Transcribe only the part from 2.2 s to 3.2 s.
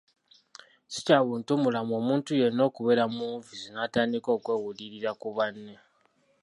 yenna okubeera